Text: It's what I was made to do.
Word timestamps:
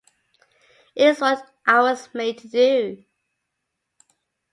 It's 0.95 1.19
what 1.21 1.47
I 1.67 1.79
was 1.81 2.09
made 2.15 2.39
to 2.39 2.47
do. 2.47 3.03